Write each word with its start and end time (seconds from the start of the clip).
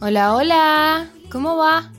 Hola, 0.00 0.34
hola, 0.34 1.10
¿cómo 1.30 1.56
va? 1.56 1.92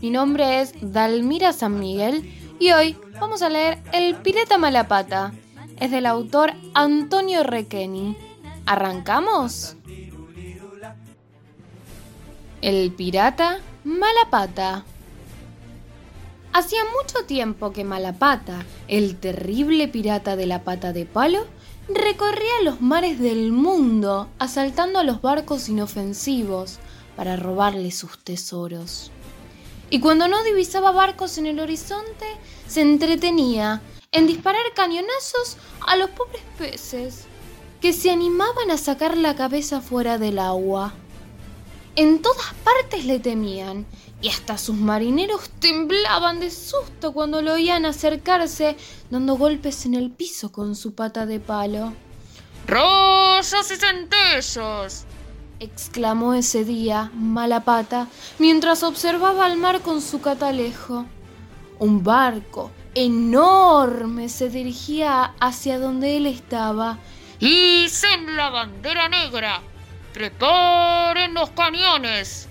Mi 0.00 0.10
nombre 0.10 0.60
es 0.60 0.74
Dalmira 0.80 1.52
San 1.52 1.80
Miguel 1.80 2.32
y 2.60 2.70
hoy 2.70 2.96
vamos 3.18 3.42
a 3.42 3.48
leer 3.48 3.82
El 3.92 4.14
Pirata 4.16 4.58
Malapata. 4.58 5.32
Es 5.80 5.90
del 5.90 6.06
autor 6.06 6.52
Antonio 6.74 7.42
Requeni. 7.42 8.16
¿Arrancamos? 8.64 9.76
El 12.60 12.92
Pirata 12.92 13.58
Malapata. 13.82 14.84
Hacía 16.52 16.80
mucho 16.84 17.26
tiempo 17.26 17.72
que 17.72 17.82
Malapata, 17.82 18.64
el 18.86 19.16
terrible 19.16 19.88
pirata 19.88 20.36
de 20.36 20.46
la 20.46 20.62
pata 20.62 20.92
de 20.92 21.06
palo, 21.06 21.46
recorría 21.88 22.62
los 22.62 22.80
mares 22.80 23.18
del 23.18 23.52
mundo 23.52 24.28
asaltando 24.38 24.98
a 24.98 25.04
los 25.04 25.22
barcos 25.22 25.68
inofensivos 25.68 26.78
para 27.16 27.36
robarle 27.36 27.90
sus 27.90 28.18
tesoros. 28.18 29.10
Y 29.90 30.00
cuando 30.00 30.28
no 30.28 30.42
divisaba 30.44 30.92
barcos 30.92 31.38
en 31.38 31.46
el 31.46 31.60
horizonte, 31.60 32.26
se 32.66 32.82
entretenía 32.82 33.80
en 34.12 34.26
disparar 34.26 34.62
cañonazos 34.74 35.56
a 35.86 35.96
los 35.96 36.10
pobres 36.10 36.42
peces 36.58 37.24
que 37.80 37.92
se 37.92 38.10
animaban 38.10 38.70
a 38.70 38.76
sacar 38.76 39.16
la 39.16 39.34
cabeza 39.34 39.80
fuera 39.80 40.18
del 40.18 40.38
agua. 40.38 40.94
En 41.98 42.22
todas 42.22 42.54
partes 42.62 43.06
le 43.06 43.18
temían 43.18 43.84
y 44.22 44.28
hasta 44.28 44.56
sus 44.56 44.76
marineros 44.76 45.50
temblaban 45.58 46.38
de 46.38 46.52
susto 46.52 47.12
cuando 47.12 47.42
lo 47.42 47.54
oían 47.54 47.84
acercarse 47.84 48.76
dando 49.10 49.34
golpes 49.36 49.84
en 49.84 49.94
el 49.94 50.12
piso 50.12 50.52
con 50.52 50.76
su 50.76 50.94
pata 50.94 51.26
de 51.26 51.40
palo. 51.40 51.92
¡Rosas 52.68 53.72
y 53.72 53.74
centellos! 53.74 55.06
exclamó 55.58 56.34
ese 56.34 56.64
día 56.64 57.10
Malapata 57.14 58.06
mientras 58.38 58.84
observaba 58.84 59.44
al 59.44 59.56
mar 59.56 59.80
con 59.80 60.00
su 60.00 60.20
catalejo. 60.20 61.04
Un 61.80 62.04
barco 62.04 62.70
enorme 62.94 64.28
se 64.28 64.50
dirigía 64.50 65.34
hacia 65.40 65.80
donde 65.80 66.16
él 66.16 66.26
estaba. 66.26 67.00
¡Hicen 67.40 68.36
la 68.36 68.50
bandera 68.50 69.08
negra! 69.08 69.60
¡Preparen 70.12 71.34
los 71.34 71.50
cañones! 71.50 72.48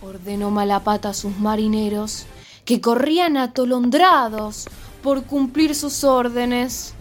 ordenó 0.00 0.50
Malapata 0.50 1.10
a 1.10 1.14
sus 1.14 1.38
marineros, 1.38 2.26
que 2.64 2.80
corrían 2.80 3.36
atolondrados 3.36 4.68
por 5.02 5.24
cumplir 5.24 5.74
sus 5.74 6.04
órdenes. 6.04 6.94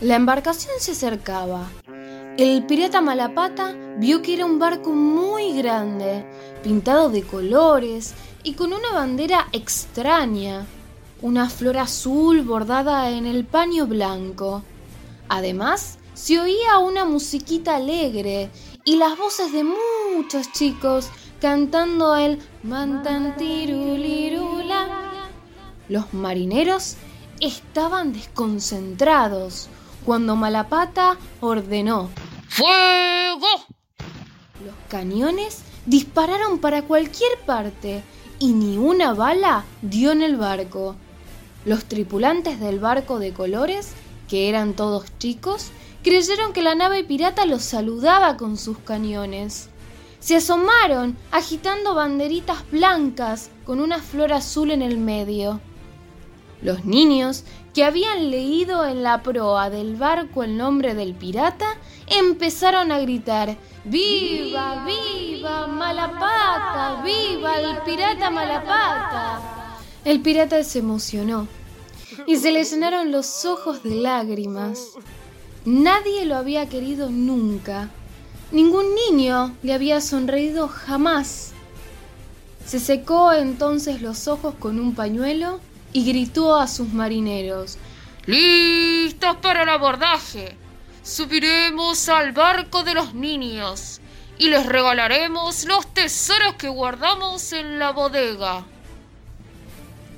La 0.00 0.16
embarcación 0.16 0.74
se 0.78 0.92
acercaba. 0.92 1.68
El 2.36 2.66
pirata 2.66 3.00
Malapata 3.00 3.74
vio 3.96 4.20
que 4.20 4.34
era 4.34 4.44
un 4.44 4.58
barco 4.58 4.90
muy 4.90 5.56
grande, 5.56 6.24
pintado 6.62 7.08
de 7.08 7.22
colores 7.22 8.14
y 8.42 8.52
con 8.54 8.74
una 8.74 8.92
bandera 8.92 9.48
extraña, 9.52 10.66
una 11.22 11.48
flor 11.48 11.78
azul 11.78 12.42
bordada 12.42 13.10
en 13.10 13.24
el 13.24 13.46
paño 13.46 13.86
blanco. 13.86 14.62
Además, 15.28 15.98
se 16.16 16.40
oía 16.40 16.78
una 16.78 17.04
musiquita 17.04 17.76
alegre 17.76 18.50
y 18.84 18.96
las 18.96 19.18
voces 19.18 19.52
de 19.52 19.64
muchos 19.64 20.50
chicos 20.50 21.10
cantando 21.42 22.16
el 22.16 22.38
mantantirulirula. 22.62 24.88
Los 25.90 26.14
marineros 26.14 26.96
estaban 27.40 28.14
desconcentrados 28.14 29.68
cuando 30.06 30.36
Malapata 30.36 31.18
ordenó 31.40 32.08
¡Fuego! 32.48 33.46
Los 34.64 34.74
cañones 34.88 35.64
dispararon 35.84 36.60
para 36.60 36.80
cualquier 36.80 37.38
parte 37.44 38.02
y 38.38 38.52
ni 38.52 38.78
una 38.78 39.12
bala 39.12 39.66
dio 39.82 40.12
en 40.12 40.22
el 40.22 40.36
barco. 40.36 40.96
Los 41.66 41.84
tripulantes 41.84 42.58
del 42.58 42.80
barco 42.80 43.18
de 43.18 43.34
colores, 43.34 43.92
que 44.28 44.48
eran 44.48 44.72
todos 44.72 45.04
chicos, 45.18 45.72
creyeron 46.06 46.52
que 46.52 46.62
la 46.62 46.76
nave 46.76 47.02
pirata 47.02 47.46
los 47.46 47.64
saludaba 47.64 48.36
con 48.36 48.58
sus 48.58 48.78
cañones. 48.78 49.70
Se 50.20 50.36
asomaron 50.36 51.16
agitando 51.32 51.96
banderitas 51.96 52.58
blancas 52.70 53.50
con 53.64 53.80
una 53.80 53.98
flor 53.98 54.32
azul 54.32 54.70
en 54.70 54.82
el 54.82 54.98
medio. 54.98 55.60
Los 56.62 56.84
niños, 56.84 57.42
que 57.74 57.82
habían 57.82 58.30
leído 58.30 58.86
en 58.86 59.02
la 59.02 59.24
proa 59.24 59.68
del 59.68 59.96
barco 59.96 60.44
el 60.44 60.56
nombre 60.56 60.94
del 60.94 61.12
pirata, 61.12 61.66
empezaron 62.06 62.92
a 62.92 63.00
gritar 63.00 63.56
¡Viva, 63.84 64.86
viva, 64.86 65.66
Malapata! 65.66 67.02
¡Viva 67.02 67.60
el 67.60 67.78
pirata 67.78 68.30
Malapata! 68.30 69.76
El 70.04 70.22
pirata 70.22 70.62
se 70.62 70.78
emocionó 70.78 71.48
y 72.28 72.36
se 72.36 72.52
le 72.52 72.62
llenaron 72.62 73.10
los 73.10 73.44
ojos 73.44 73.82
de 73.82 73.96
lágrimas. 73.96 74.92
Nadie 75.66 76.26
lo 76.26 76.36
había 76.36 76.68
querido 76.68 77.10
nunca. 77.10 77.90
Ningún 78.52 78.86
niño 78.94 79.56
le 79.64 79.74
había 79.74 80.00
sonreído 80.00 80.68
jamás. 80.68 81.54
Se 82.64 82.78
secó 82.78 83.32
entonces 83.32 84.00
los 84.00 84.28
ojos 84.28 84.54
con 84.60 84.78
un 84.78 84.94
pañuelo 84.94 85.58
y 85.92 86.04
gritó 86.04 86.54
a 86.56 86.68
sus 86.68 86.92
marineros 86.92 87.78
¡Listos 88.26 89.36
para 89.42 89.64
el 89.64 89.68
abordaje! 89.68 90.56
Subiremos 91.02 92.08
al 92.08 92.30
barco 92.30 92.84
de 92.84 92.94
los 92.94 93.14
niños 93.14 94.00
y 94.38 94.48
les 94.48 94.66
regalaremos 94.66 95.64
los 95.64 95.92
tesoros 95.92 96.54
que 96.54 96.68
guardamos 96.68 97.52
en 97.52 97.80
la 97.80 97.90
bodega. 97.90 98.64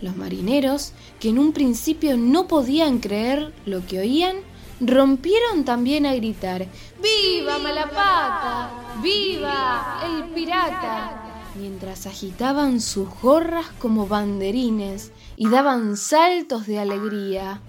Los 0.03 0.15
marineros, 0.15 0.93
que 1.19 1.31
en 1.31 1.39
un 1.39 1.55
principio 1.55 2.19
no 2.19 2.47
podían 2.49 2.99
creer 2.99 3.55
lo 3.65 3.87
que 3.87 4.01
oían, 4.01 4.37
rompieron 4.81 5.65
también 5.65 6.07
a 6.07 6.15
gritar 6.15 6.67
¡Viva 7.03 7.59
Malapata! 7.59 8.71
¡Viva 9.03 10.01
el 10.05 10.25
pirata! 10.35 11.29
mientras 11.59 12.07
agitaban 12.07 12.81
sus 12.81 13.09
gorras 13.21 13.67
como 13.79 14.07
banderines 14.07 15.13
y 15.37 15.49
daban 15.49 15.97
saltos 15.97 16.67
de 16.67 16.79
alegría. 16.79 17.61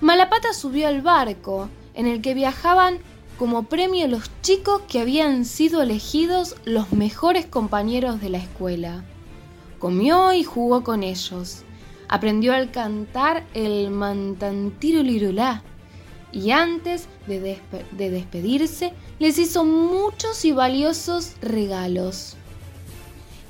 Malapata 0.00 0.52
subió 0.52 0.88
al 0.88 1.02
barco, 1.02 1.68
en 1.94 2.06
el 2.06 2.20
que 2.20 2.34
viajaban 2.34 2.98
como 3.38 3.64
premio 3.64 4.06
los 4.08 4.30
chicos 4.42 4.82
que 4.88 5.00
habían 5.00 5.44
sido 5.44 5.82
elegidos 5.82 6.56
los 6.64 6.92
mejores 6.92 7.46
compañeros 7.46 8.20
de 8.20 8.30
la 8.30 8.38
escuela. 8.38 9.04
Comió 9.78 10.32
y 10.32 10.44
jugó 10.44 10.84
con 10.84 11.02
ellos. 11.02 11.62
Aprendió 12.08 12.54
a 12.54 12.66
cantar 12.66 13.46
el 13.54 13.90
mantantirulirulá 13.90 15.62
y 16.32 16.50
antes 16.50 17.06
de, 17.26 17.58
de 17.92 18.10
despedirse 18.10 18.92
les 19.18 19.38
hizo 19.38 19.64
muchos 19.64 20.44
y 20.44 20.52
valiosos 20.52 21.32
regalos. 21.40 22.36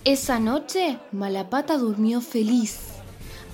Esa 0.04 0.40
noche 0.40 0.98
Malapata 1.12 1.76
durmió 1.76 2.20
feliz, 2.20 2.78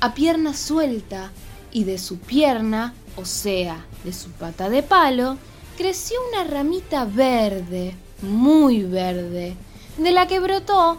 a 0.00 0.15
pierna 0.15 0.54
suelta, 0.54 1.32
y 1.76 1.84
de 1.84 1.98
su 1.98 2.19
pierna, 2.19 2.94
o 3.16 3.26
sea, 3.26 3.84
de 4.03 4.12
su 4.12 4.31
pata 4.31 4.70
de 4.70 4.82
palo, 4.82 5.36
creció 5.76 6.16
una 6.32 6.44
ramita 6.44 7.04
verde, 7.04 7.94
muy 8.22 8.82
verde, 8.82 9.56
de 9.98 10.10
la 10.10 10.26
que 10.26 10.41
brotó, 10.41 10.97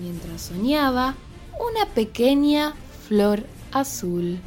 mientras 0.00 0.42
soñaba, 0.42 1.16
una 1.58 1.86
pequeña 1.86 2.74
flor 3.08 3.44
azul. 3.72 4.38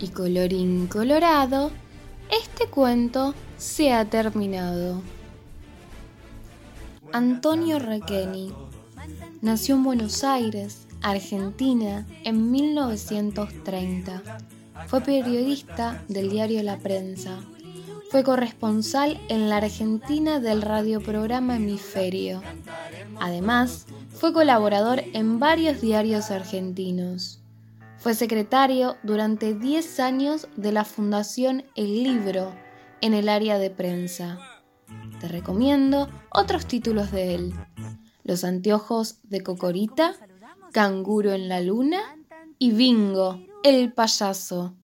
Y 0.00 0.08
colorín 0.08 0.86
colorado, 0.86 1.70
este 2.30 2.66
cuento 2.68 3.34
se 3.58 3.92
ha 3.92 4.06
terminado. 4.06 5.02
Antonio 7.12 7.78
Requeni 7.78 8.50
nació 9.42 9.74
en 9.74 9.84
Buenos 9.84 10.24
Aires, 10.24 10.86
Argentina, 11.02 12.06
en 12.24 12.50
1930. 12.50 14.22
Fue 14.86 15.02
periodista 15.02 16.02
del 16.08 16.30
diario 16.30 16.62
La 16.62 16.78
Prensa. 16.78 17.38
Fue 18.10 18.24
corresponsal 18.24 19.20
en 19.28 19.50
la 19.50 19.58
Argentina 19.58 20.40
del 20.40 20.62
radioprograma 20.62 21.56
Hemisferio. 21.56 22.42
Además, 23.20 23.84
fue 24.08 24.32
colaborador 24.32 25.04
en 25.12 25.38
varios 25.38 25.82
diarios 25.82 26.30
argentinos. 26.30 27.39
Fue 28.00 28.14
secretario 28.14 28.96
durante 29.02 29.52
10 29.52 30.00
años 30.00 30.48
de 30.56 30.72
la 30.72 30.86
Fundación 30.86 31.64
El 31.76 32.02
Libro 32.02 32.54
en 33.02 33.12
el 33.12 33.28
área 33.28 33.58
de 33.58 33.68
prensa. 33.68 34.38
Te 35.20 35.28
recomiendo 35.28 36.08
otros 36.30 36.64
títulos 36.64 37.12
de 37.12 37.34
él. 37.34 37.54
Los 38.24 38.44
anteojos 38.44 39.20
de 39.24 39.42
Cocorita, 39.42 40.14
Canguro 40.72 41.32
en 41.32 41.50
la 41.50 41.60
Luna 41.60 42.00
y 42.58 42.70
Bingo, 42.70 43.38
el 43.64 43.92
payaso. 43.92 44.79